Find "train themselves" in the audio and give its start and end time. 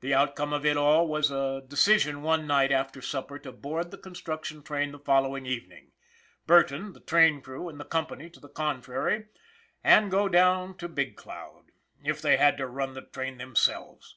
13.02-14.16